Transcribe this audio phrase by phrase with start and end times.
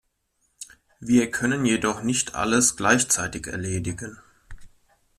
[0.99, 4.17] Wir können jedoch nicht alles gleichzeitig erledigen.